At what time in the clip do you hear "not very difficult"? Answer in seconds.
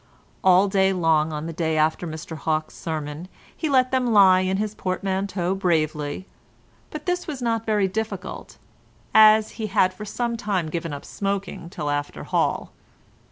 7.39-8.57